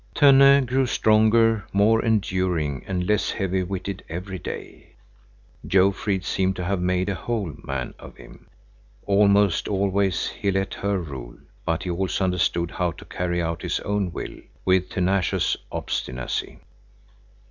[0.15, 4.95] Tönne grew stronger, more enduring and less heavy witted every day.
[5.67, 8.47] Jofrid seemed to have made a whole man of him.
[9.05, 11.37] Almost always he let her rule,
[11.67, 16.57] but he also understood how to carry out his own will with tenacious obstinacy.